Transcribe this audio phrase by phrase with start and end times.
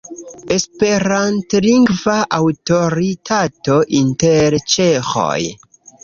[0.53, 5.37] Esperantlingva aŭtoritato inter ĉeĥoj.